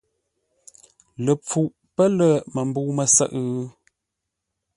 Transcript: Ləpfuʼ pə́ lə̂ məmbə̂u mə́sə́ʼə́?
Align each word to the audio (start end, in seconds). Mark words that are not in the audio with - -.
Ləpfuʼ 1.25 1.69
pə́ 1.95 2.07
lə̂ 2.17 2.31
məmbə̂u 2.53 2.91
mə́sə́ʼə́? 2.97 3.45